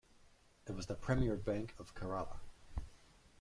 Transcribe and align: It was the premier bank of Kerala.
It 0.65 0.71
was 0.71 0.87
the 0.87 0.95
premier 0.95 1.35
bank 1.35 1.75
of 1.77 1.93
Kerala. 1.93 2.37